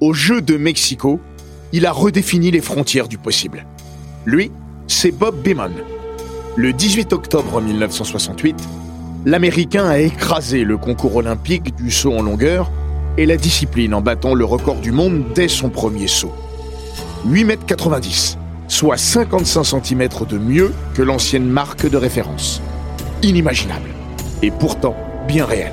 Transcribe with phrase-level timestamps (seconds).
[0.00, 1.20] Aux Jeux de Mexico,
[1.74, 3.66] il a redéfini les frontières du possible.
[4.24, 4.50] Lui,
[4.86, 5.72] c'est Bob Beamon.
[6.56, 8.56] Le 18 octobre 1968,
[9.26, 12.72] l'Américain a écrasé le concours olympique du saut en longueur
[13.18, 16.32] et la discipline en battant le record du monde dès son premier saut.
[17.28, 22.62] 8,90 m, soit 55 cm de mieux que l'ancienne marque de référence.
[23.22, 23.90] Inimaginable,
[24.40, 24.96] et pourtant
[25.28, 25.72] bien réel.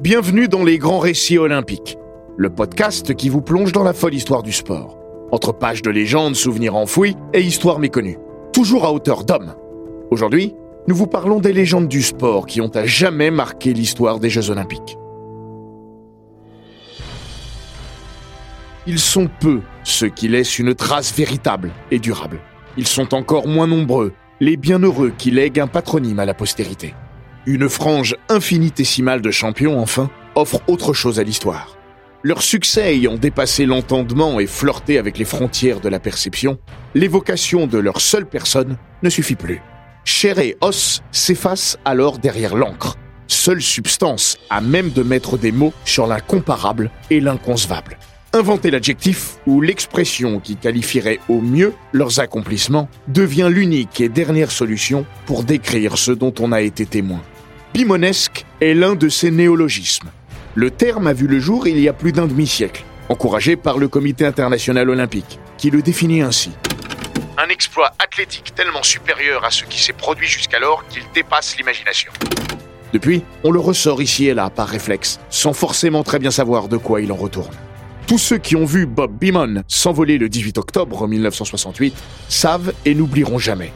[0.00, 1.98] Bienvenue dans les grands récits olympiques,
[2.36, 4.96] le podcast qui vous plonge dans la folle histoire du sport.
[5.32, 8.16] Entre pages de légendes, souvenirs enfouis et histoires méconnues,
[8.52, 9.56] toujours à hauteur d'homme.
[10.12, 10.54] Aujourd'hui,
[10.86, 14.50] nous vous parlons des légendes du sport qui ont à jamais marqué l'histoire des Jeux
[14.50, 14.96] olympiques.
[18.86, 22.38] Ils sont peu ceux qui laissent une trace véritable et durable.
[22.76, 26.94] Ils sont encore moins nombreux les bienheureux qui lèguent un patronyme à la postérité.
[27.48, 31.78] Une frange infinitésimale de champions, enfin, offre autre chose à l'histoire.
[32.22, 36.58] Leur succès ayant dépassé l'entendement et flirté avec les frontières de la perception,
[36.94, 39.62] l'évocation de leur seule personne ne suffit plus.
[40.04, 42.96] Chair et os s'effacent alors derrière l'encre,
[43.28, 47.96] seule substance à même de mettre des mots sur l'incomparable et l'inconcevable.
[48.34, 55.06] Inventer l'adjectif ou l'expression qui qualifierait au mieux leurs accomplissements devient l'unique et dernière solution
[55.24, 57.22] pour décrire ce dont on a été témoin.
[57.74, 60.08] Bimonesque est l'un de ces néologismes.
[60.54, 63.88] Le terme a vu le jour il y a plus d'un demi-siècle, encouragé par le
[63.88, 66.50] Comité international olympique, qui le définit ainsi.
[67.36, 72.10] Un exploit athlétique tellement supérieur à ce qui s'est produit jusqu'alors qu'il dépasse l'imagination.
[72.92, 76.78] Depuis, on le ressort ici et là par réflexe, sans forcément très bien savoir de
[76.78, 77.54] quoi il en retourne.
[78.06, 81.94] Tous ceux qui ont vu Bob Beamon s'envoler le 18 octobre 1968
[82.30, 83.72] savent et n'oublieront jamais.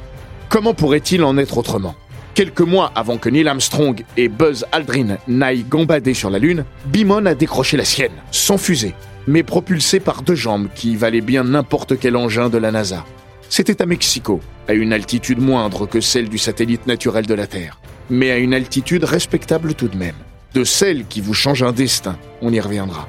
[0.48, 1.94] Comment pourrait-il en être autrement?
[2.34, 7.26] Quelques mois avant que Neil Armstrong et Buzz Aldrin n'aillent gambader sur la Lune, Beamon
[7.26, 8.94] a décroché la sienne, sans fusée,
[9.26, 13.04] mais propulsé par deux jambes qui valaient bien n'importe quel engin de la NASA.
[13.50, 17.78] C'était à Mexico, à une altitude moindre que celle du satellite naturel de la Terre,
[18.08, 20.16] mais à une altitude respectable tout de même.
[20.54, 23.08] De celle qui vous change un destin, on y reviendra.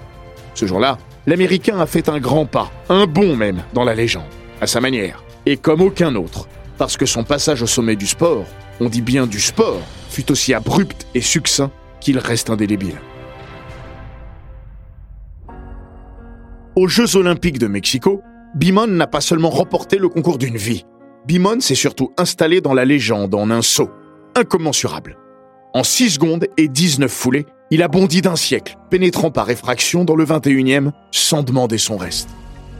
[0.53, 0.97] Ce jour-là,
[1.27, 4.23] l'Américain a fait un grand pas, un bond même, dans la légende,
[4.59, 8.45] à sa manière, et comme aucun autre, parce que son passage au sommet du sport,
[8.83, 9.79] on dit bien du sport,
[10.09, 11.71] fut aussi abrupt et succinct
[12.01, 12.99] qu'il reste indélébile.
[16.75, 18.21] Aux Jeux olympiques de Mexico,
[18.55, 20.85] Bimon n'a pas seulement remporté le concours d'une vie.
[21.25, 23.89] Bimon s'est surtout installé dans la légende en un saut,
[24.35, 25.17] incommensurable.
[25.73, 30.15] En 6 secondes et 19 foulées, il a bondi d'un siècle, pénétrant par effraction dans
[30.15, 32.29] le 21e sans demander son reste.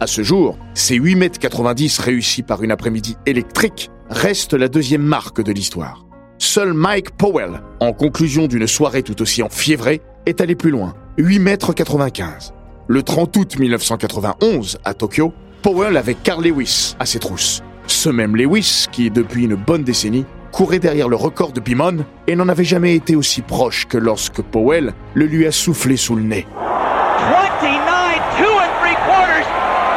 [0.01, 5.03] À ce jour, ces 8 mètres 90 réussis par une après-midi électrique restent la deuxième
[5.03, 6.05] marque de l'histoire.
[6.37, 11.39] Seul Mike Powell, en conclusion d'une soirée tout aussi enfiévrée, est allé plus loin, 8
[11.39, 12.53] mètres 95.
[12.87, 17.63] Le 30 août 1991, à Tokyo, Powell avait Carl Lewis à ses trousses.
[17.87, 22.35] Ce même Lewis qui, depuis une bonne décennie, courait derrière le record de Bimon et
[22.35, 26.23] n'en avait jamais été aussi proche que lorsque Powell le lui a soufflé sous le
[26.23, 26.45] nez.
[26.59, 29.47] 29, two and three quarters.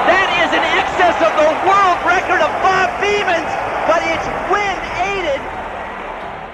[0.07, 3.53] That is in excess of the world record of Bob Beeman's,
[3.87, 5.41] but it's wind aided.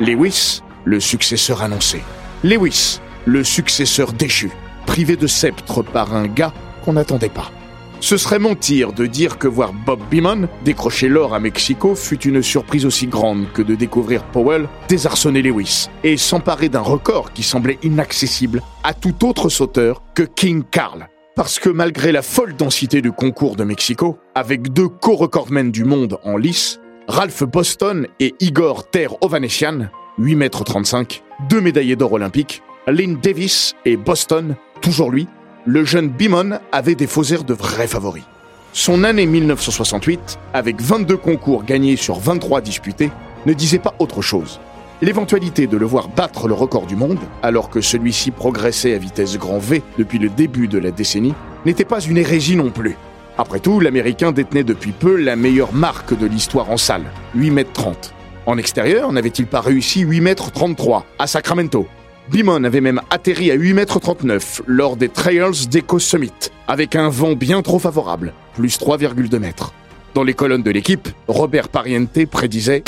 [0.02, 2.02] Lewis, le successeur annoncé.
[2.42, 4.50] Lewis, le successeur déchu,
[4.84, 6.52] privé de sceptre par un gars
[6.84, 7.52] qu'on n'attendait pas.
[8.00, 12.42] Ce serait mentir de dire que voir Bob Beamon décrocher l'or à Mexico fut une
[12.42, 17.78] surprise aussi grande que de découvrir Powell désarçonner Lewis et s'emparer d'un record qui semblait
[17.84, 21.06] inaccessible à tout autre sauteur que King Carl.
[21.36, 26.18] Parce que malgré la folle densité du concours de Mexico, avec deux co-recordmen du monde
[26.24, 29.88] en lice, Ralph Boston et Igor Ter Ovanessian,
[30.18, 35.26] 8 mètres 35, deux médaillés d'or olympiques, Lynn Davis et Boston, toujours lui,
[35.66, 38.24] le jeune Bimon avait des faux airs de vrais favoris.
[38.72, 43.10] Son année 1968, avec 22 concours gagnés sur 23 disputés,
[43.46, 44.60] ne disait pas autre chose.
[45.02, 49.36] L'éventualité de le voir battre le record du monde, alors que celui-ci progressait à vitesse
[49.36, 51.34] grand V depuis le début de la décennie,
[51.66, 52.96] n'était pas une hérésie non plus.
[53.38, 57.72] Après tout, l'Américain détenait depuis peu la meilleure marque de l'histoire en salle, 8 mètres
[57.72, 58.14] 30.
[58.44, 61.86] En extérieur, n'avait-il pas réussi 8 mètres 33 à Sacramento?
[62.28, 66.32] Bimon avait même atterri à 8 mètres 39 lors des Trails d'Eco Summit,
[66.68, 69.72] avec un vent bien trop favorable, plus 3,2 mètres.
[70.14, 72.84] Dans les colonnes de l'équipe, Robert Pariente prédisait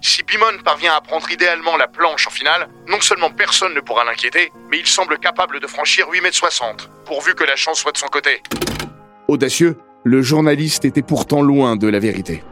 [0.00, 4.04] si Bimon parvient à prendre idéalement la planche en finale, non seulement personne ne pourra
[4.04, 7.92] l'inquiéter, mais il semble capable de franchir 8 mètres 60, pourvu que la chance soit
[7.92, 8.40] de son côté.
[9.30, 12.42] Audacieux, le journaliste était pourtant loin de la vérité.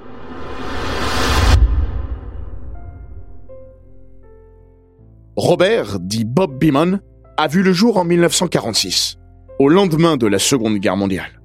[5.37, 7.01] Robert, dit Bob Beamon,
[7.39, 9.17] a vu le jour en 1946,
[9.59, 11.41] au lendemain de la Seconde Guerre mondiale.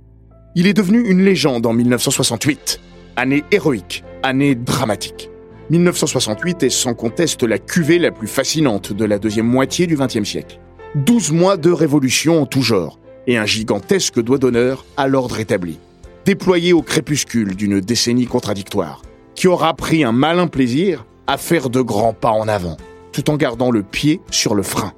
[0.55, 2.81] Il est devenu une légende en 1968,
[3.15, 5.29] année héroïque, année dramatique.
[5.69, 10.25] 1968 est sans conteste la cuvée la plus fascinante de la deuxième moitié du XXe
[10.25, 10.59] siècle.
[10.95, 15.77] 12 mois de révolution en tout genre et un gigantesque doigt d'honneur à l'ordre établi,
[16.25, 19.01] déployé au crépuscule d'une décennie contradictoire,
[19.35, 22.77] qui aura pris un malin plaisir à faire de grands pas en avant,
[23.11, 24.93] tout en gardant le pied sur le frein.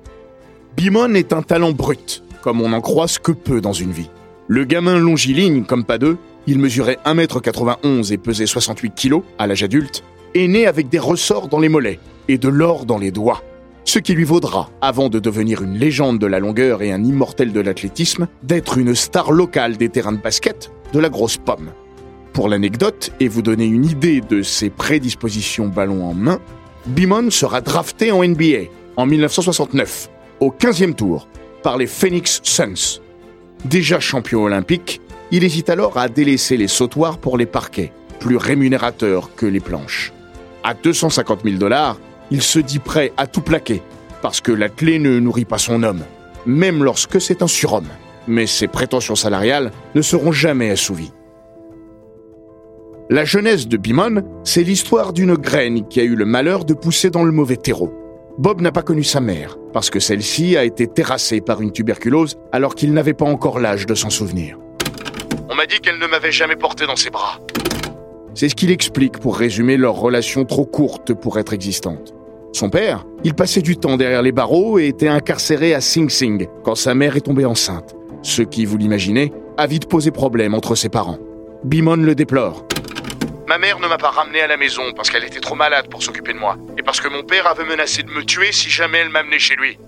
[0.76, 4.10] Bimon est un talent brut, comme on n'en croise que peu dans une vie.
[4.48, 6.18] Le gamin longiligne comme pas deux,
[6.48, 10.04] il mesurait 1m91 et pesait 68 kg à l'âge adulte,
[10.34, 13.42] est né avec des ressorts dans les mollets et de l'or dans les doigts.
[13.94, 17.54] Ce qui lui vaudra, avant de devenir une légende de la longueur et un immortel
[17.54, 21.70] de l'athlétisme, d'être une star locale des terrains de basket de la grosse pomme.
[22.34, 26.40] Pour l'anecdote et vous donner une idée de ses prédispositions ballon en main,
[26.88, 31.28] Bimon sera drafté en NBA en 1969, au 15e tour,
[31.62, 33.00] par les Phoenix Suns.
[33.64, 39.36] Déjà champion olympique, il hésite alors à délaisser les sautoirs pour les parquets, plus rémunérateurs
[39.36, 40.12] que les planches.
[40.64, 42.00] À 250 000 dollars,
[42.34, 43.84] il se dit prêt à tout plaquer,
[44.24, 46.04] parce que la clé ne nourrit pas son homme,
[46.48, 47.88] même lorsque c'est un surhomme.
[48.28, 51.14] Mais ses prétentions salariales ne seront jamais assouvies.
[53.12, 57.12] La jeunesse de Bimon, c'est l'histoire d'une graine qui a eu le malheur de pousser
[57.12, 57.94] dans le mauvais terreau.
[58.40, 62.38] Bob n'a pas connu sa mère, parce que celle-ci a été terrassée par une tuberculose
[62.52, 64.58] alors qu'il n'avait pas encore l'âge de s'en souvenir.
[65.52, 67.40] On m'a dit qu'elle ne m'avait jamais porté dans ses bras.
[68.34, 72.13] C'est ce qu'il explique pour résumer leur relation trop courte pour être existante.
[72.54, 76.48] Son père, il passait du temps derrière les barreaux et était incarcéré à Sing Sing
[76.64, 77.96] quand sa mère est tombée enceinte.
[78.22, 81.18] Ce qui, vous l'imaginez, a vite posé problème entre ses parents.
[81.64, 82.64] Bimon le déplore.
[83.48, 86.04] Ma mère ne m'a pas ramené à la maison parce qu'elle était trop malade pour
[86.04, 89.00] s'occuper de moi et parce que mon père avait menacé de me tuer si jamais
[89.00, 89.80] elle m'amenait chez lui.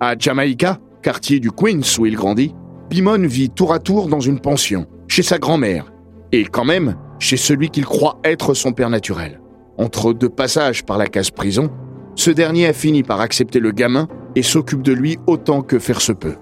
[0.00, 2.52] À Jamaïca, quartier du Queens où il grandit,
[2.90, 5.92] Bimon vit tour à tour dans une pension, chez sa grand-mère,
[6.32, 9.40] et quand même chez celui qu'il croit être son père naturel.
[9.78, 11.70] Entre deux passages par la case prison,
[12.14, 16.00] ce dernier a fini par accepter le gamin et s'occupe de lui autant que faire
[16.00, 16.36] se peut.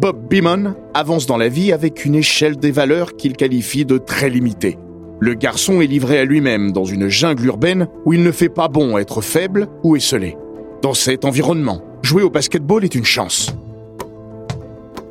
[0.00, 4.30] Bob Beamon avance dans la vie avec une échelle des valeurs qu'il qualifie de très
[4.30, 4.78] limitée.
[5.18, 8.68] Le garçon est livré à lui-même dans une jungle urbaine où il ne fait pas
[8.68, 10.36] bon être faible ou esselé.
[10.80, 13.54] Dans cet environnement, jouer au basketball est une chance.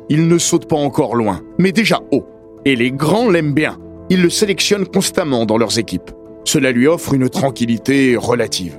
[0.08, 2.26] Il ne saute pas encore loin, mais déjà haut.
[2.64, 3.78] Et les grands l'aiment bien.
[4.08, 6.10] Ils le sélectionnent constamment dans leurs équipes.
[6.44, 8.78] Cela lui offre une tranquillité relative.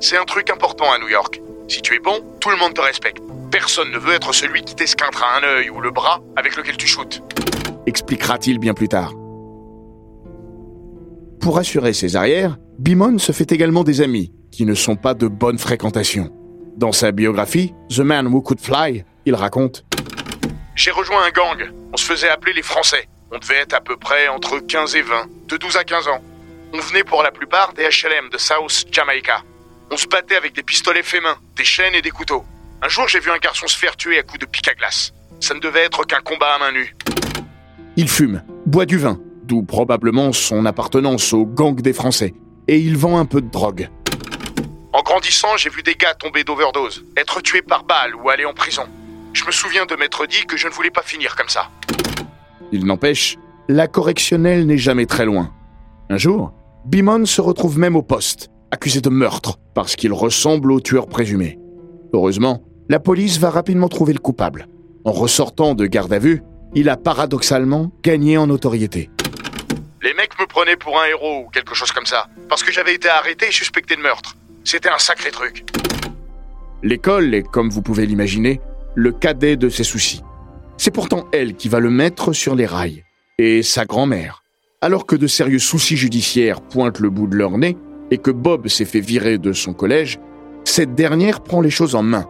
[0.00, 1.40] C'est un truc important à New York.
[1.66, 3.22] Si tu es bon, tout le monde te respecte.
[3.50, 6.86] Personne ne veut être celui qui t'esquintre un œil ou le bras avec lequel tu
[6.86, 7.22] shootes.
[7.86, 9.12] Expliquera-t-il bien plus tard.
[11.40, 15.28] Pour assurer ses arrières, Bimon se fait également des amis, qui ne sont pas de
[15.28, 16.30] bonne fréquentation.
[16.76, 19.84] Dans sa biographie, The Man Who Could Fly, il raconte
[20.74, 21.72] J'ai rejoint un gang.
[21.92, 23.08] On se faisait appeler les Français.
[23.32, 26.20] On devait être à peu près entre 15 et 20, de 12 à 15 ans.
[26.72, 29.42] On venait pour la plupart des HLM de South Jamaica.
[29.90, 32.44] On se battait avec des pistolets faits main, des chaînes et des couteaux.
[32.82, 35.12] Un jour, j'ai vu un garçon se faire tuer à coups de pic à glace.
[35.40, 36.94] Ça ne devait être qu'un combat à main nue.
[37.96, 42.34] Il fume, boit du vin, d'où probablement son appartenance au gang des Français,
[42.68, 43.88] et il vend un peu de drogue.
[44.92, 48.52] En grandissant, j'ai vu des gars tomber d'overdose, être tués par balle ou aller en
[48.52, 48.84] prison.
[49.32, 51.70] Je me souviens de m'être dit que je ne voulais pas finir comme ça.
[52.72, 55.52] Il n'empêche, la correctionnelle n'est jamais très loin.
[56.10, 56.52] Un jour,
[56.88, 61.58] Bimon se retrouve même au poste, accusé de meurtre, parce qu'il ressemble au tueur présumé.
[62.14, 64.68] Heureusement, la police va rapidement trouver le coupable.
[65.04, 66.42] En ressortant de garde à vue,
[66.74, 69.10] il a paradoxalement gagné en notoriété.
[70.00, 72.94] Les mecs me prenaient pour un héros ou quelque chose comme ça, parce que j'avais
[72.94, 74.38] été arrêté et suspecté de meurtre.
[74.64, 75.66] C'était un sacré truc.
[76.82, 78.62] L'école est, comme vous pouvez l'imaginer,
[78.94, 80.22] le cadet de ses soucis.
[80.78, 83.04] C'est pourtant elle qui va le mettre sur les rails.
[83.36, 84.42] Et sa grand-mère.
[84.80, 87.76] Alors que de sérieux soucis judiciaires pointent le bout de leur nez
[88.12, 90.20] et que Bob s'est fait virer de son collège,
[90.62, 92.28] cette dernière prend les choses en main.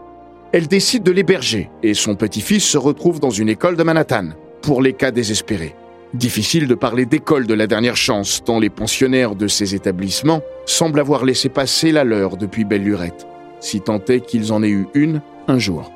[0.52, 4.30] Elle décide de l'héberger et son petit-fils se retrouve dans une école de Manhattan
[4.62, 5.74] pour les cas désespérés.
[6.14, 11.00] Difficile de parler d'école de la dernière chance, tant les pensionnaires de ces établissements semblent
[11.00, 13.26] avoir laissé passer la leur depuis belle lurette,
[13.60, 15.92] si tant est qu'ils en aient eu une un jour.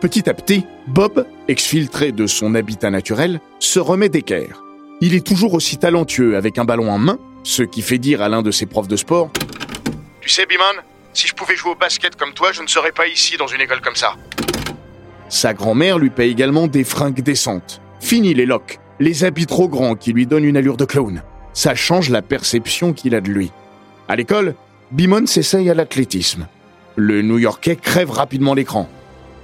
[0.00, 4.62] Petit à petit, Bob, exfiltré de son habitat naturel, se remet d'équerre.
[5.04, 8.28] Il est toujours aussi talentueux avec un ballon en main, ce qui fait dire à
[8.28, 9.32] l'un de ses profs de sport
[10.20, 10.80] Tu sais, Bimon,
[11.12, 13.60] si je pouvais jouer au basket comme toi, je ne serais pas ici dans une
[13.60, 14.14] école comme ça.
[15.28, 17.80] Sa grand-mère lui paye également des fringues décentes.
[17.98, 21.24] Fini les locks, les habits trop grands qui lui donnent une allure de clown.
[21.52, 23.50] Ça change la perception qu'il a de lui.
[24.06, 24.54] À l'école,
[24.92, 26.46] Bimon s'essaye à l'athlétisme.
[26.94, 28.88] Le New-Yorkais crève rapidement l'écran.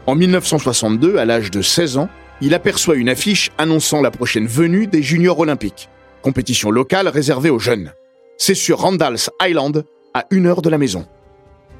[0.06, 2.08] En 1962, à l'âge de 16 ans,
[2.40, 5.88] il aperçoit une affiche annonçant la prochaine venue des juniors olympiques,
[6.22, 7.92] compétition locale réservée aux jeunes.
[8.36, 11.06] C'est sur Randall's Island, à une heure de la maison.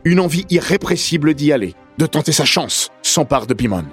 [0.05, 3.85] Une envie irrépressible d'y aller, de tenter sa chance, s'empare de Bimon.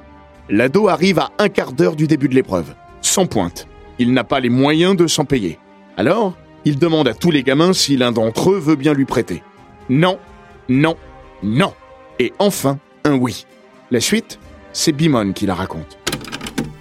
[0.50, 3.68] L'ado arrive à un quart d'heure du début de l'épreuve, sans pointe,
[3.98, 5.58] il n'a pas les moyens de s'en payer.
[5.98, 6.34] Alors,
[6.66, 9.44] il demande à tous les gamins si l'un d'entre eux veut bien lui prêter.
[9.90, 10.20] Non,
[10.68, 10.96] non,
[11.44, 11.74] non.
[12.20, 13.46] Et enfin, un oui.
[13.92, 14.40] La suite,
[14.74, 15.98] c'est Bimon qui la raconte.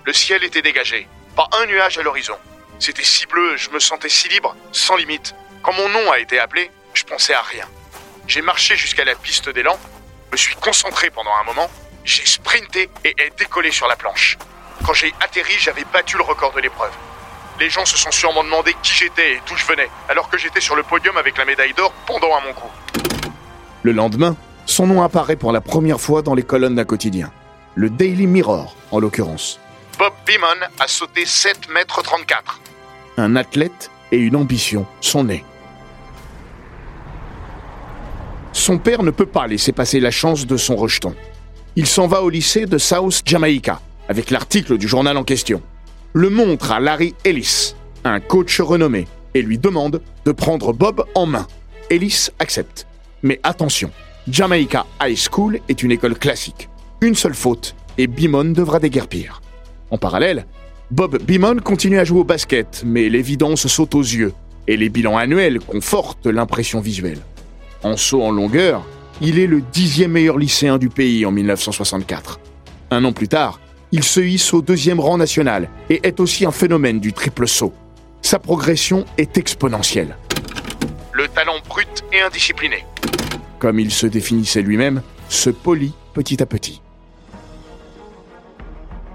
[0.07, 2.37] Le ciel était dégagé, pas un nuage à l'horizon.
[2.79, 5.35] C'était si bleu, je me sentais si libre, sans limite.
[5.63, 7.65] Quand mon nom a été appelé, je pensais à rien.
[8.27, 9.79] J'ai marché jusqu'à la piste d'élan,
[10.31, 11.71] me suis concentré pendant un moment,
[12.05, 14.37] j'ai sprinté et ai décollé sur la planche.
[14.85, 16.93] Quand j'ai atterri, j'avais battu le record de l'épreuve.
[17.59, 20.61] Les gens se sont sûrement demandé qui j'étais et d'où je venais, alors que j'étais
[20.61, 22.69] sur le podium avec la médaille d'or pendant à mon cou.
[23.83, 27.33] Le lendemain, son nom apparaît pour la première fois dans les colonnes d'un quotidien.
[27.75, 29.61] Le Daily Mirror, en l'occurrence.
[29.99, 32.61] Bob Beamon a sauté 7 mètres 34.
[33.17, 35.45] Un athlète et une ambition sont nés.
[38.53, 41.15] Son père ne peut pas laisser passer la chance de son rejeton.
[41.77, 45.63] Il s'en va au lycée de South Jamaica, avec l'article du journal en question,
[46.13, 47.75] le montre à Larry Ellis,
[48.05, 51.47] un coach renommé, et lui demande de prendre Bob en main.
[51.91, 52.87] Ellis accepte.
[53.23, 53.91] Mais attention,
[54.29, 56.69] Jamaica High School est une école classique.
[57.01, 59.41] Une seule faute, et Bimon devra déguerpir.
[59.91, 60.47] En parallèle,
[60.91, 64.33] Bob Bimon continue à jouer au basket, mais l'évidence saute aux yeux,
[64.67, 67.21] et les bilans annuels confortent l'impression visuelle.
[67.83, 68.85] En saut en longueur,
[69.21, 72.41] il est le dixième meilleur lycéen du pays en 1964.
[72.91, 73.61] Un an plus tard,
[73.93, 77.73] il se hisse au deuxième rang national et est aussi un phénomène du triple saut.
[78.23, 80.17] Sa progression est exponentielle.
[81.13, 82.85] Le talent brut et indiscipliné.
[83.59, 86.81] Comme il se définissait lui-même, se polit petit à petit.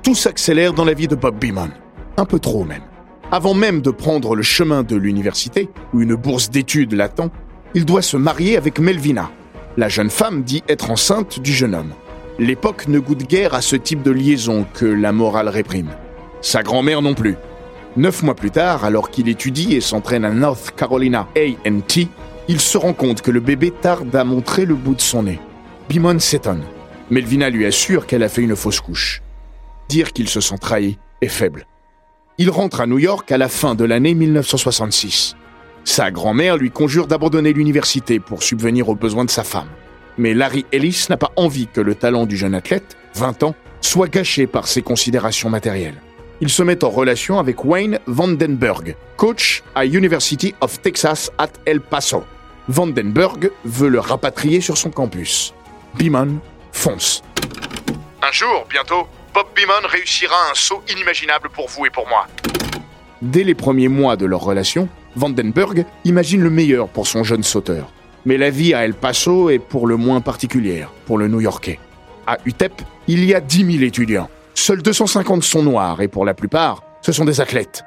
[0.10, 1.70] Tout s'accélère dans la vie de Bob Beamon.
[2.18, 2.82] Un peu trop même.
[3.32, 7.30] Avant même de prendre le chemin de l'université, où une bourse d'études l'attend,
[7.76, 9.30] il doit se marier avec Melvina.
[9.78, 11.94] La jeune femme dit être enceinte du jeune homme.
[12.40, 15.92] L'époque ne goûte guère à ce type de liaison que la morale réprime.
[16.42, 17.36] Sa grand-mère non plus.
[17.96, 22.08] Neuf mois plus tard, alors qu'il étudie et s'entraîne à North Carolina A&T,
[22.48, 25.40] il se rend compte que le bébé tarde à montrer le bout de son nez.
[25.88, 26.64] Bimon s'étonne.
[27.12, 29.22] Melvina lui assure qu'elle a fait une fausse couche.
[29.90, 31.66] Dire qu'il se sent trahi est faible.
[32.38, 35.36] Il rentre à New York à la fin de l'année 1966.
[35.84, 39.68] Sa grand-mère lui conjure d'abandonner l'université pour subvenir aux besoins de sa femme.
[40.20, 44.08] Mais Larry Ellis n'a pas envie que le talent du jeune athlète, 20 ans, soit
[44.08, 46.00] gâché par ses considérations matérielles.
[46.40, 51.82] Il se met en relation avec Wayne Vandenberg, coach à University of Texas at El
[51.82, 52.24] Paso.
[52.68, 55.56] Vandenberg veut le rapatrier sur son campus.
[55.98, 56.38] Beeman
[56.74, 57.24] fonce.
[58.22, 59.08] Un jour, bientôt,
[59.40, 62.28] Bob Beamon réussira un saut inimaginable pour vous et pour moi.
[63.22, 67.90] Dès les premiers mois de leur relation, Vandenberg imagine le meilleur pour son jeune sauteur.
[68.26, 71.80] Mais la vie à El Paso est pour le moins particulière pour le New-Yorkais.
[72.28, 74.30] À UTEP, il y a 10 000 étudiants.
[74.56, 77.84] Seuls 250 sont noirs et pour la plupart, ce sont des athlètes.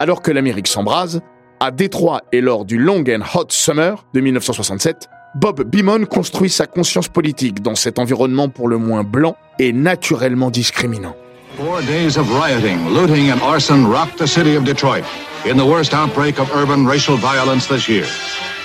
[0.00, 1.20] Alors que l'Amérique s'embrase,
[1.60, 6.66] à Détroit et lors du Long and Hot Summer de 1967, Bob Beamon construit sa
[6.66, 11.14] conscience politique dans cet environnement pour le moins blanc et naturellement discriminant.
[11.58, 15.04] Four days of rioting, looting and arson rocked the city of Detroit
[15.44, 18.06] in the worst outbreak of urban racial violence this year.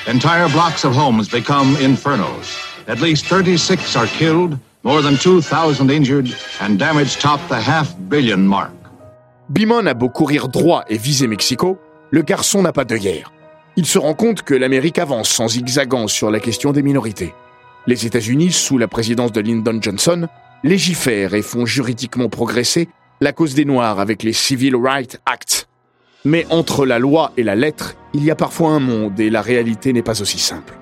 [0.08, 2.56] Entire blocks of homes become infernos.
[2.88, 8.48] At least 36 are killed, more than 2,000 injured, and damage topped the half billion
[8.48, 8.72] mark.
[9.50, 11.78] Bimon a beau courir droit et viser Mexico,
[12.12, 13.30] le garçon n'a pas de guerre.
[13.78, 17.34] Il se rend compte que l'Amérique avance en zigzagant sur la question des minorités.
[17.88, 20.28] Les États-Unis, sous la présidence de Lyndon Johnson,
[20.64, 22.90] légifèrent et font juridiquement progresser
[23.22, 25.68] la cause des Noirs avec les Civil Rights Act.
[26.26, 29.42] Mais entre la loi et la lettre, il y a parfois un monde et la
[29.42, 30.74] réalité n'est pas aussi simple.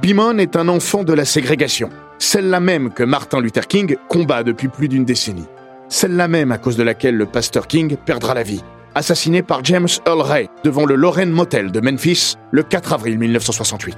[0.00, 4.68] Beamon est un enfant de la ségrégation, celle-là même que Martin Luther King combat depuis
[4.68, 5.46] plus d'une décennie,
[5.88, 8.62] celle-là même à cause de laquelle le pasteur King perdra la vie,
[8.94, 13.96] assassiné par James Earl Ray devant le Lorraine Motel de Memphis le 4 avril 1968.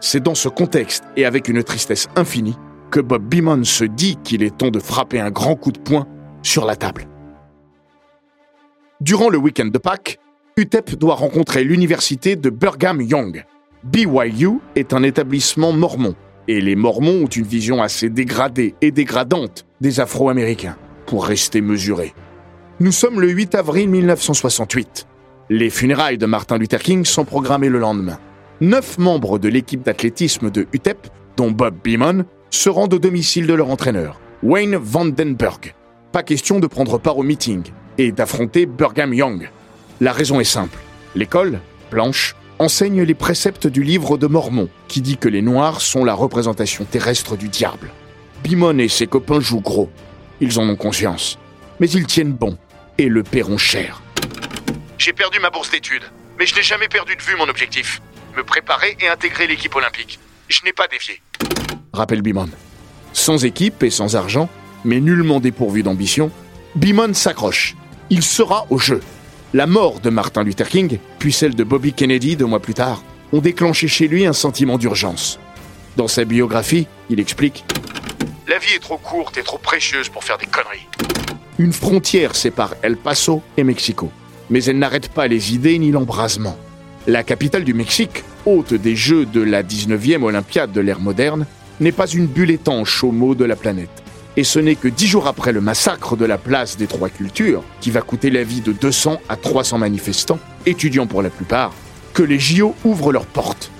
[0.00, 2.58] C'est dans ce contexte et avec une tristesse infinie
[2.90, 6.06] que Bob Beamon se dit qu'il est temps de frapper un grand coup de poing
[6.42, 7.06] sur la table.
[9.00, 10.18] Durant le week-end de Pâques,
[10.56, 13.44] UTEP doit rencontrer l'université de Brigham Young.
[13.84, 16.14] BYU est un établissement mormon,
[16.46, 22.14] et les mormons ont une vision assez dégradée et dégradante des Afro-Américains, pour rester mesurés.
[22.80, 25.06] Nous sommes le 8 avril 1968.
[25.50, 28.18] Les funérailles de Martin Luther King sont programmées le lendemain.
[28.62, 33.52] Neuf membres de l'équipe d'athlétisme de UTEP, dont Bob Beamon, se rendent au domicile de
[33.52, 35.74] leur entraîneur, Wayne Vandenberg.
[36.12, 37.62] Pas question de prendre part au meeting
[37.98, 39.50] et d'affronter Brigham Young.
[40.00, 40.78] La raison est simple.
[41.14, 41.60] L'école,
[41.90, 46.14] blanche, enseigne les préceptes du livre de Mormon, qui dit que les Noirs sont la
[46.14, 47.90] représentation terrestre du diable.
[48.42, 49.90] Bimon et ses copains jouent gros.
[50.40, 51.38] Ils en ont conscience.
[51.82, 52.56] Mais ils tiennent bon
[52.96, 54.00] et le paieront cher.
[54.98, 56.04] J'ai perdu ma bourse d'études,
[56.38, 58.00] mais je n'ai jamais perdu de vue mon objectif.
[58.36, 60.20] Me préparer et intégrer l'équipe olympique.
[60.46, 61.20] Je n'ai pas dévié.
[61.92, 62.48] Rappelle Bimon.
[63.12, 64.48] Sans équipe et sans argent,
[64.84, 66.30] mais nullement dépourvu d'ambition,
[66.76, 67.74] Bimon s'accroche.
[68.10, 69.00] Il sera au jeu.
[69.52, 73.02] La mort de Martin Luther King, puis celle de Bobby Kennedy deux mois plus tard,
[73.32, 75.40] ont déclenché chez lui un sentiment d'urgence.
[75.96, 77.64] Dans sa biographie, il explique
[78.46, 80.86] La vie est trop courte et trop précieuse pour faire des conneries.
[81.62, 84.10] Une frontière sépare El Paso et Mexico,
[84.50, 86.56] mais elle n'arrête pas les idées ni l'embrasement.
[87.06, 91.46] La capitale du Mexique, hôte des Jeux de la 19e Olympiade de l'ère moderne,
[91.78, 94.02] n'est pas une bulle étanche aux maux de la planète.
[94.36, 97.62] Et ce n'est que dix jours après le massacre de la place des Trois Cultures,
[97.80, 101.72] qui va coûter la vie de 200 à 300 manifestants, étudiants pour la plupart,
[102.12, 103.70] que les JO ouvrent leurs portes.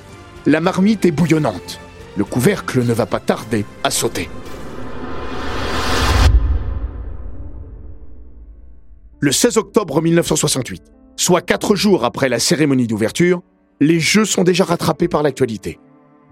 [0.46, 1.80] La marmite est bouillonnante.
[2.16, 4.30] Le couvercle ne va pas tarder à sauter.
[9.24, 10.82] Le 16 octobre 1968,
[11.14, 13.40] soit quatre jours après la cérémonie d'ouverture,
[13.78, 15.78] les Jeux sont déjà rattrapés par l'actualité.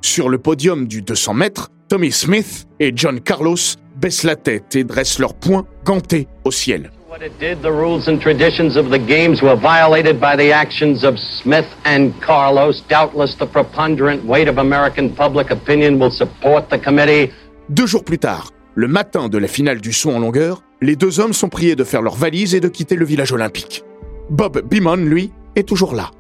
[0.03, 3.55] Sur le podium du 200 mètres, Tommy Smith et John Carlos
[3.95, 6.91] baissent la tête et dressent leurs poings gantés au ciel.
[7.09, 11.05] What it did, the rules and traditions of the games were violated by the actions
[11.05, 12.83] of Smith and Carlos.
[12.89, 17.31] Doubtless the preponderant weight of American public opinion will support the committee.
[17.69, 21.21] Deux jours plus tard, le matin de la finale du saut en longueur, les deux
[21.21, 23.85] hommes sont priés de faire leurs valises et de quitter le village olympique.
[24.31, 26.11] Bob Beamon, lui, est toujours là.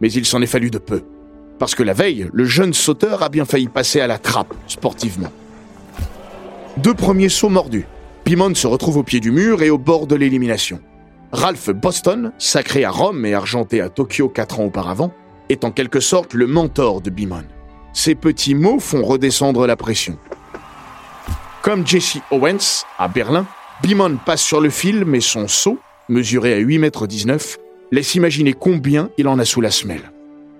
[0.00, 1.02] Mais il s'en est fallu de peu.
[1.58, 5.32] Parce que la veille, le jeune sauteur a bien failli passer à la trappe, sportivement.
[6.78, 7.86] Deux premiers sauts mordus.
[8.24, 10.80] Pimon se retrouve au pied du mur et au bord de l'élimination.
[11.32, 15.12] Ralph Boston, sacré à Rome et argenté à Tokyo quatre ans auparavant,
[15.48, 17.44] est en quelque sorte le mentor de Bimon.
[17.94, 20.18] Ces petits mots font redescendre la pression.
[21.62, 23.46] Comme Jesse Owens, à Berlin,
[23.82, 27.38] Bimon passe sur le fil, mais son saut, mesuré à 8,19 m,
[27.90, 30.12] laisse imaginer combien il en a sous la semelle.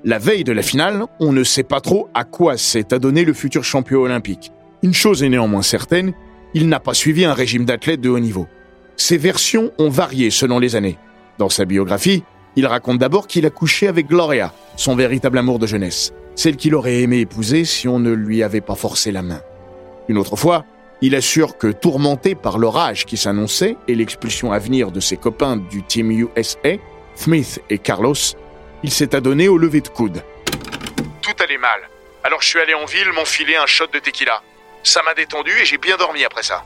[0.02, 3.32] La veille de la finale, on ne sait pas trop à quoi s'est adonné le
[3.32, 4.50] futur champion olympique.
[4.82, 6.14] Une chose est néanmoins certaine,
[6.52, 8.48] il n'a pas suivi un régime d'athlète de haut niveau.
[8.96, 10.98] Ses versions ont varié selon les années.
[11.38, 12.24] Dans sa biographie,
[12.56, 16.74] il raconte d'abord qu'il a couché avec Gloria, son véritable amour de jeunesse, celle qu'il
[16.74, 19.40] aurait aimé épouser si on ne lui avait pas forcé la main.
[20.08, 20.64] Une autre fois,
[21.02, 25.56] il assure que tourmenté par l'orage qui s'annonçait et l'expulsion à venir de ses copains
[25.56, 26.76] du Team USA,
[27.16, 28.14] Smith et Carlos,
[28.84, 30.22] il s'est adonné au lever de coude.
[31.20, 31.80] Tout allait mal.
[32.22, 34.42] Alors je suis allé en ville m'enfiler un shot de tequila.
[34.84, 36.64] Ça m'a détendu et j'ai bien dormi après ça.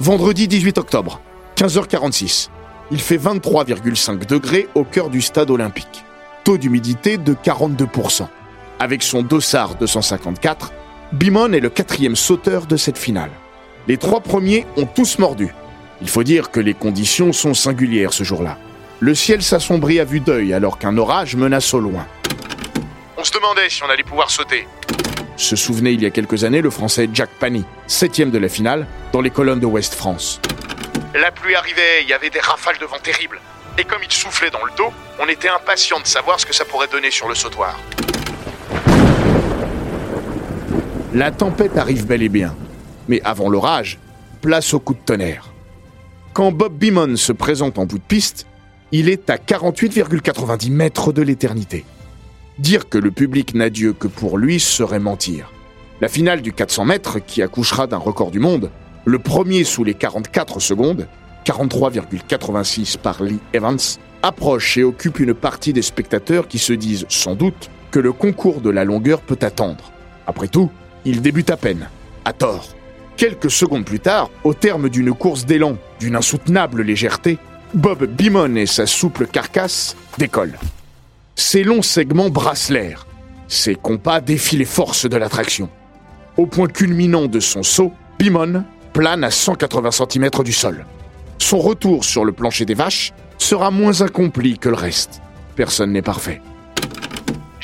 [0.00, 1.20] Vendredi 18 octobre,
[1.56, 2.48] 15h46.
[2.90, 6.04] Il fait 23,5 degrés au cœur du stade olympique.
[6.44, 8.26] Taux d'humidité de 42%.
[8.78, 10.72] Avec son dossard 254,
[11.14, 13.30] Bimon est le quatrième sauteur de cette finale.
[13.86, 15.54] Les trois premiers ont tous mordu.
[16.02, 18.58] Il faut dire que les conditions sont singulières ce jour-là.
[18.98, 22.04] Le ciel s'assombrit à vue d'œil alors qu'un orage menace au loin.
[23.16, 24.66] On se demandait si on allait pouvoir sauter.
[25.36, 28.84] Se souvenait il y a quelques années le français Jack Pani, septième de la finale,
[29.12, 30.40] dans les colonnes de West France.
[31.14, 33.40] La pluie arrivait, il y avait des rafales de vent terribles.
[33.78, 36.64] Et comme il soufflait dans le dos, on était impatient de savoir ce que ça
[36.64, 37.78] pourrait donner sur le sautoir.
[41.14, 42.56] La tempête arrive bel et bien.
[43.06, 44.00] Mais avant l'orage,
[44.40, 45.52] place au coup de tonnerre.
[46.32, 48.48] Quand Bob Beamon se présente en bout de piste,
[48.90, 51.84] il est à 48,90 mètres de l'éternité.
[52.58, 55.52] Dire que le public n'a Dieu que pour lui serait mentir.
[56.00, 58.72] La finale du 400 mètres, qui accouchera d'un record du monde,
[59.04, 61.06] le premier sous les 44 secondes,
[61.44, 63.78] 43,86 par Lee Evans,
[64.22, 68.60] approche et occupe une partie des spectateurs qui se disent sans doute que le concours
[68.60, 69.92] de la longueur peut attendre.
[70.26, 70.70] Après tout,
[71.04, 71.88] il débute à peine,
[72.24, 72.68] à tort.
[73.16, 77.38] Quelques secondes plus tard, au terme d'une course d'élan d'une insoutenable légèreté,
[77.74, 80.58] Bob Beamon et sa souple carcasse décollent.
[81.36, 83.06] Ses longs segments brassent l'air.
[83.48, 85.68] Ses compas défient les forces de l'attraction.
[86.36, 90.86] Au point culminant de son saut, Beamon plane à 180 cm du sol.
[91.38, 95.20] Son retour sur le plancher des vaches sera moins accompli que le reste.
[95.56, 96.40] Personne n'est parfait.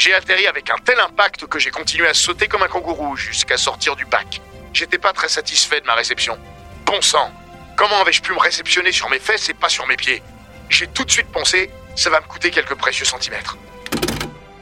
[0.01, 3.59] J'ai atterri avec un tel impact que j'ai continué à sauter comme un kangourou jusqu'à
[3.59, 4.41] sortir du bac.
[4.73, 6.39] J'étais pas très satisfait de ma réception.
[6.87, 7.31] Bon sang
[7.77, 10.23] Comment avais-je pu me réceptionner sur mes fesses et pas sur mes pieds?
[10.71, 13.59] J'ai tout de suite pensé, ça va me coûter quelques précieux centimètres.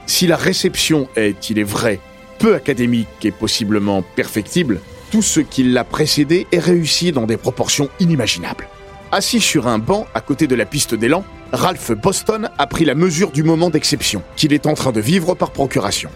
[0.07, 2.01] Si la réception est, il est vrai,
[2.41, 4.81] peu académique et possiblement perfectible,
[5.13, 8.69] tout ce qui l'a précédé est réussi dans des proportions inimaginables.
[9.13, 12.95] Assis sur un banc à côté de la piste d'élan, Ralph Boston a pris la
[12.95, 16.11] mesure du moment d'exception qu'il est en train de vivre par procuration.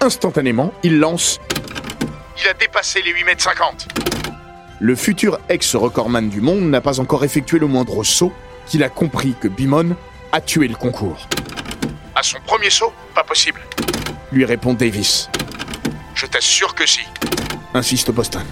[0.00, 1.40] Instantanément, il lance
[2.40, 3.88] Il a dépassé les 8 mètres 50.
[4.80, 8.32] Le futur ex-recordman du monde n'a pas encore effectué le moindre saut
[8.66, 9.94] qu'il a compris que Bimon
[10.32, 11.28] a tué le concours.
[12.14, 13.60] À son premier saut Pas possible.
[14.32, 15.28] Lui répond Davis.
[16.14, 17.00] Je t'assure que si.
[17.74, 18.44] Insiste Boston.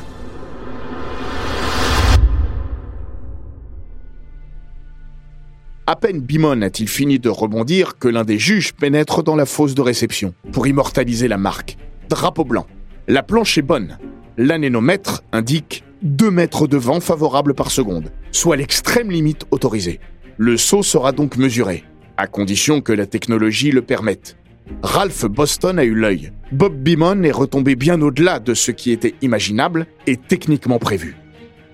[5.88, 9.76] À peine Bimon a-t-il fini de rebondir que l'un des juges pénètre dans la fosse
[9.76, 11.76] de réception pour immortaliser la marque.
[12.08, 12.66] Drapeau blanc.
[13.06, 13.96] La planche est bonne.
[14.36, 20.00] L'anénomètre indique 2 mètres de vent favorable par seconde, soit l'extrême limite autorisée.
[20.38, 21.84] Le saut sera donc mesuré,
[22.16, 24.36] à condition que la technologie le permette.
[24.82, 26.32] Ralph Boston a eu l'œil.
[26.50, 31.16] Bob Beamon est retombé bien au-delà de ce qui était imaginable et techniquement prévu.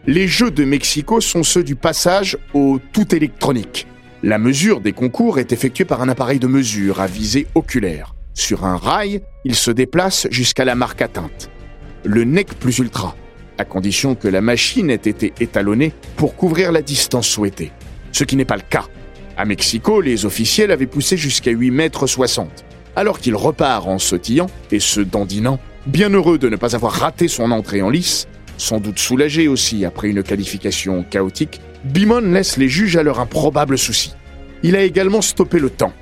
[0.07, 3.87] Les Jeux de Mexico sont ceux du passage au tout électronique.
[4.25, 8.15] La mesure des concours est effectuée par un appareil de mesure à visée oculaire.
[8.35, 11.51] Sur un rail, il se déplace jusqu'à la marque atteinte.
[12.05, 13.17] Le NEC plus ultra,
[13.59, 17.73] à condition que la machine ait été étalonnée pour couvrir la distance souhaitée.
[18.13, 18.85] Ce qui n'est pas le cas.
[19.37, 22.65] À Mexico, les officiels avaient poussé jusqu'à 8 mètres 60.
[22.95, 27.27] Alors qu'il repart en sautillant et se dandinant, bien heureux de ne pas avoir raté
[27.27, 28.29] son entrée en lice,
[28.63, 33.77] sans doute soulagé aussi après une qualification chaotique, Bimon laisse les juges à leur improbable
[33.77, 34.15] souci.
[34.63, 35.93] Il a également stoppé le temps.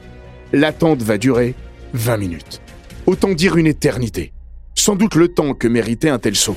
[0.53, 1.55] L'attente va durer
[1.94, 2.61] 20 minutes.
[3.07, 4.33] Autant dire une éternité.
[4.75, 6.57] Sans doute le temps que méritait un tel saut.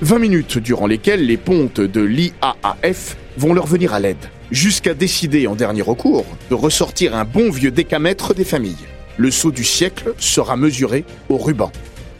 [0.00, 5.46] 20 minutes durant lesquelles les pontes de l'IAAF vont leur venir à l'aide, jusqu'à décider
[5.46, 8.86] en dernier recours de ressortir un bon vieux décamètre des familles.
[9.18, 11.70] Le saut du siècle sera mesuré au ruban.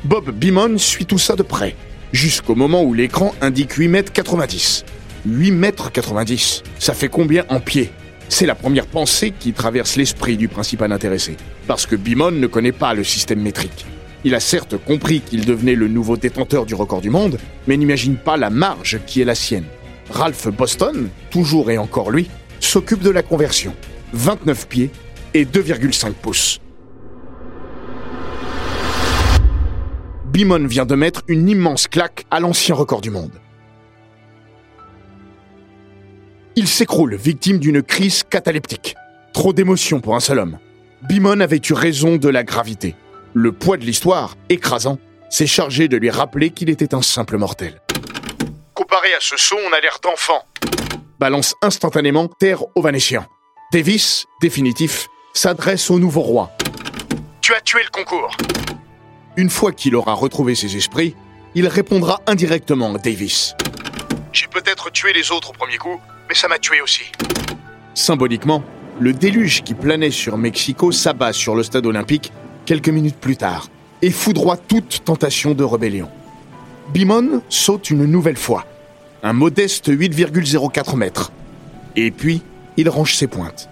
[0.05, 1.75] Bob Beamon suit tout ça de près,
[2.15, 4.85] jusqu'au moment où l'écran indique 8 mètres 90.
[5.27, 7.91] 8 mètres 90, ça fait combien en pieds
[8.29, 12.73] C'est la première pensée qui traverse l'esprit du principal intéressé, parce que Beamon ne connaît
[12.73, 13.85] pas le système métrique.
[14.23, 18.17] Il a certes compris qu'il devenait le nouveau détenteur du record du monde, mais n'imagine
[18.17, 19.67] pas la marge qui est la sienne.
[20.09, 23.75] Ralph Boston, toujours et encore lui, s'occupe de la conversion.
[24.13, 24.91] 29 pieds
[25.35, 26.61] et 2,5 pouces.
[30.35, 33.41] Bimon vient de mettre une immense claque à l'ancien record du monde.
[36.57, 38.97] Il s'écroule, victime d'une crise cataleptique.
[39.33, 40.59] Trop d'émotions pour un seul homme.
[41.03, 42.97] Bimon avait eu raison de la gravité.
[43.33, 44.99] Le poids de l'histoire, écrasant,
[45.31, 47.81] s'est chargé de lui rappeler qu'il était un simple mortel.
[48.75, 50.43] Comparé à ce saut, on a l'air d'enfant.
[51.21, 53.29] Balance instantanément terre au Vanétien.
[53.73, 56.51] Davis, définitif, s'adresse au nouveau roi.
[57.41, 58.37] Tu as tué le concours.
[59.37, 61.17] Une fois qu'il aura retrouvé ses esprits,
[61.57, 63.57] il répondra indirectement à Davis.
[64.33, 67.03] J'ai peut-être tué les autres au premier coup, mais ça m'a tué aussi.
[67.95, 68.63] Symboliquement,
[69.01, 72.33] le déluge qui planait sur Mexico s'abat sur le stade olympique
[72.65, 73.69] quelques minutes plus tard
[74.03, 76.09] et foudroie toute tentation de rébellion.
[76.93, 78.65] Bimon saute une nouvelle fois,
[79.25, 81.33] un modeste 8,04 mètres.
[81.97, 82.43] Et puis,
[82.77, 83.69] il range ses pointes.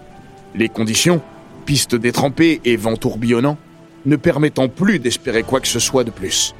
[0.55, 1.21] Les conditions,
[1.65, 3.57] piste détrempée et vent tourbillonnant,
[4.05, 6.55] ne permettant plus d'espérer quoi que ce soit de plus.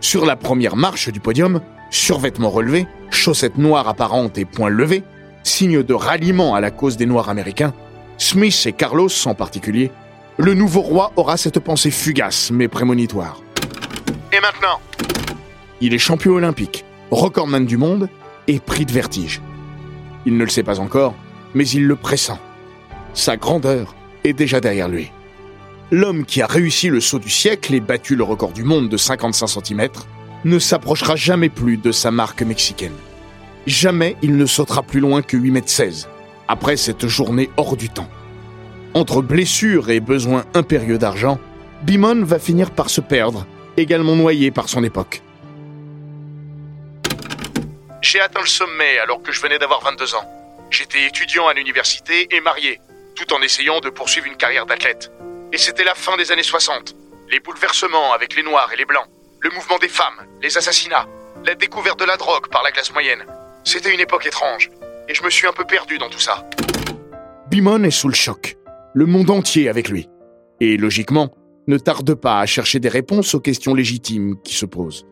[0.00, 5.02] Sur la première marche du podium, survêtement relevé, chaussettes noires apparentes et poings levés,
[5.42, 7.72] signe de ralliement à la cause des Noirs américains,
[8.18, 9.90] Smith et Carlos en particulier,
[10.38, 13.40] le nouveau roi aura cette pensée fugace mais prémonitoire.
[14.32, 14.80] Et maintenant
[15.80, 18.08] Il est champion olympique, recordman du monde
[18.48, 19.40] et pris de vertige.
[20.26, 21.14] Il ne le sait pas encore,
[21.54, 22.38] mais il le pressent.
[23.14, 25.10] Sa grandeur est déjà derrière lui.
[25.92, 28.96] L'homme qui a réussi le saut du siècle et battu le record du monde de
[28.96, 29.88] 55 cm
[30.44, 32.96] ne s'approchera jamais plus de sa marque mexicaine.
[33.68, 36.08] Jamais il ne sautera plus loin que 8 mètres 16
[36.48, 38.08] après cette journée hors du temps.
[38.94, 41.38] Entre blessures et besoins impérieux d'argent,
[41.82, 43.46] Bimon va finir par se perdre,
[43.76, 45.22] également noyé par son époque.
[48.02, 50.24] J'ai atteint le sommet alors que je venais d'avoir 22 ans.
[50.70, 52.80] J'étais étudiant à l'université et marié,
[53.14, 55.12] tout en essayant de poursuivre une carrière d'athlète.
[55.56, 56.94] Et c'était la fin des années 60.
[57.30, 59.06] Les bouleversements avec les Noirs et les Blancs,
[59.40, 61.06] le mouvement des femmes, les assassinats,
[61.46, 63.24] la découverte de la drogue par la classe moyenne.
[63.64, 64.70] C'était une époque étrange,
[65.08, 66.46] et je me suis un peu perdu dans tout ça.
[67.50, 68.58] Bimon est sous le choc,
[68.92, 70.10] le monde entier avec lui.
[70.60, 71.30] Et logiquement,
[71.68, 75.06] ne tarde pas à chercher des réponses aux questions légitimes qui se posent.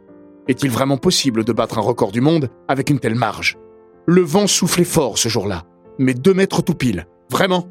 [0.46, 3.56] Est-il vraiment possible de battre un record du monde avec une telle marge?
[4.04, 5.62] Le vent soufflait fort ce jour-là,
[5.98, 7.06] mais deux mètres tout pile.
[7.30, 7.66] Vraiment?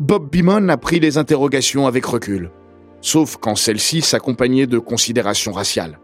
[0.00, 2.52] Bob Beamon a pris les interrogations avec recul,
[3.00, 5.98] sauf quand celles-ci s'accompagnaient de considérations raciales.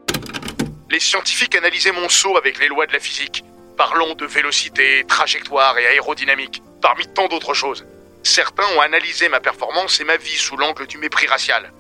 [0.91, 3.45] Les scientifiques analysaient mon saut avec les lois de la physique,
[3.77, 7.87] parlant de vélocité, trajectoire et aérodynamique, parmi tant d'autres choses.
[8.25, 11.73] Certains ont analysé ma performance et ma vie sous l'angle du mépris racial.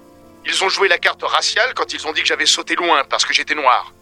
[0.46, 3.24] Ils ont joué la carte raciale quand ils ont dit que j'avais sauté loin parce
[3.24, 3.92] que j'étais noir.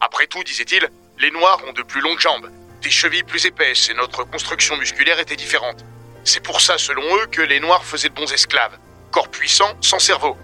[0.00, 2.48] Après tout, disait-il, les noirs ont de plus longues jambes,
[2.80, 5.84] des chevilles plus épaisses et notre construction musculaire était différente.
[6.24, 8.76] C'est pour ça, selon eux, que les noirs faisaient de bons esclaves.
[9.10, 10.36] Corps puissant, sans cerveau.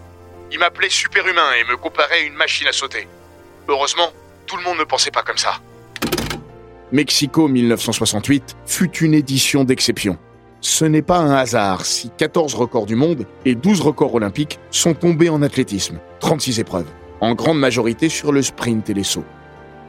[0.51, 3.09] Ils m'appelaient superhumain et me comparaient à une machine à sauter.
[3.69, 4.11] Heureusement,
[4.47, 5.61] tout le monde ne pensait pas comme ça.
[6.93, 10.19] Mexico 1968 fut une édition d'exception.
[10.61, 14.95] Ce n'est pas un hasard si 14 records du monde et 12 records olympiques sont
[14.95, 16.89] tombés en athlétisme, 36 épreuves,
[17.21, 19.25] en grande majorité sur le sprint et les sauts.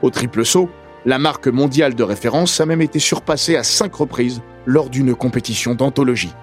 [0.01, 0.69] Au triple saut,
[1.05, 5.75] la marque mondiale de référence a même été surpassée à 5 reprises lors d'une compétition
[5.75, 6.33] d'anthologie.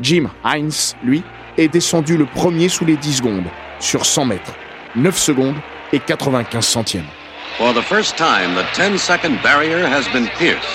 [0.00, 1.22] Jim Hines, lui,
[1.56, 3.46] est descendu le premier sous les 10 secondes,
[3.80, 4.54] sur 100 mètres,
[4.96, 5.56] 9 secondes
[5.92, 7.04] et 95 centièmes.
[7.56, 10.68] For the first time, the 10-second barrier has been pierced.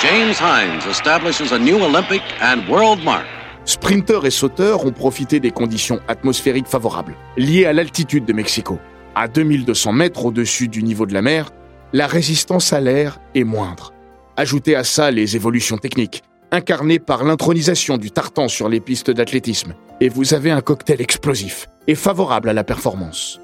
[0.00, 3.26] James Hines establishes a new Olympic and world mark.
[3.66, 8.78] Sprinteurs et sauteurs ont profité des conditions atmosphériques favorables, liées à l'altitude de Mexico.
[9.14, 11.50] À 2200 mètres au-dessus du niveau de la mer,
[11.92, 13.92] la résistance à l'air est moindre.
[14.36, 19.74] Ajoutez à ça les évolutions techniques, incarnées par l'intronisation du tartan sur les pistes d'athlétisme,
[20.00, 23.40] et vous avez un cocktail explosif et favorable à la performance.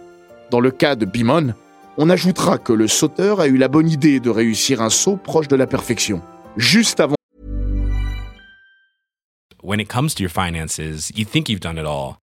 [0.50, 1.54] Dans le cas de Bimon,
[1.98, 5.48] on ajoutera que le sauteur a eu la bonne idée de réussir un saut proche
[5.48, 6.22] de la perfection,
[6.56, 7.16] juste avant.
[11.78, 12.25] It all.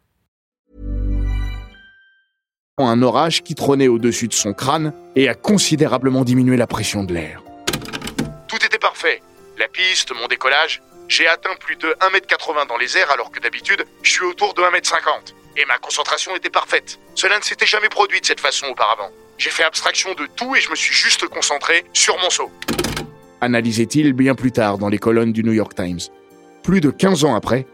[2.89, 7.13] Un orage qui trônait au-dessus de son crâne et a considérablement diminué la pression de
[7.13, 7.43] l'air.
[8.47, 9.21] Tout était parfait.
[9.57, 10.81] La piste, mon décollage.
[11.07, 14.61] J'ai atteint plus de 1m80 dans les airs alors que d'habitude, je suis autour de
[14.61, 15.33] 1m50.
[15.57, 16.99] Et ma concentration était parfaite.
[17.15, 19.09] Cela ne s'était jamais produit de cette façon auparavant.
[19.37, 22.51] J'ai fait abstraction de tout et je me suis juste concentré sur mon saut.
[23.41, 25.99] Analysait-il bien plus tard dans les colonnes du New York Times.
[26.63, 27.65] Plus de 15 ans après,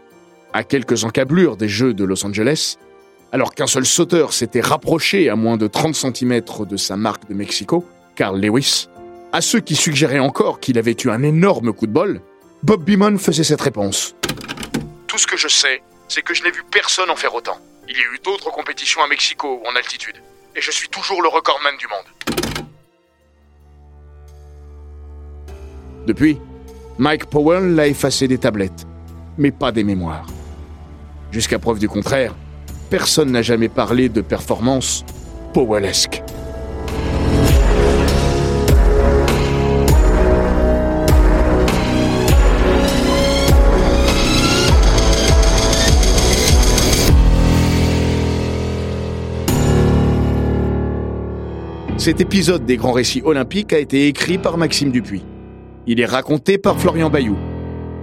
[0.52, 2.76] à quelques encablures des Jeux de Los Angeles,
[3.32, 7.34] alors qu'un seul sauteur s'était rapproché à moins de 30 cm de sa marque de
[7.34, 7.84] Mexico,
[8.16, 8.88] Carl Lewis,
[9.32, 12.20] à ceux qui suggéraient encore qu'il avait eu un énorme coup de bol,
[12.62, 14.14] Bob Beamon faisait cette réponse.
[15.06, 17.58] Tout ce que je sais, c'est que je n'ai vu personne en faire autant.
[17.88, 20.16] Il y a eu d'autres compétitions à Mexico ou en altitude.
[20.56, 22.38] Et je suis toujours le recordman du monde.
[26.06, 26.38] Depuis,
[26.98, 28.86] Mike Powell l'a effacé des tablettes,
[29.36, 30.26] mais pas des mémoires.
[31.30, 32.34] Jusqu'à preuve du contraire,
[32.88, 35.04] personne n'a jamais parlé de performance
[35.52, 36.22] Powellesque.
[51.98, 55.24] Cet épisode des grands récits olympiques a été écrit par Maxime Dupuis.
[55.86, 57.36] Il est raconté par Florian Bayou,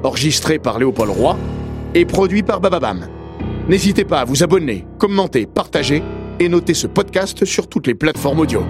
[0.04, 1.38] enregistré par Léopold Roy
[1.96, 3.08] et produit par Bababam.
[3.68, 6.04] N'hésitez pas à vous abonner, commenter, partager
[6.40, 8.64] et noter ce podcast sur toutes les plateformes audio.